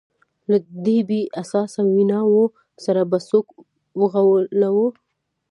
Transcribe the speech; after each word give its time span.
له 0.49 0.57
دې 0.85 0.97
بې 1.09 1.21
اساسه 1.41 1.81
ویناوو 1.95 2.43
سره 2.85 3.01
به 3.09 3.17
څوک 3.29 3.47
وغولوو. 3.99 4.87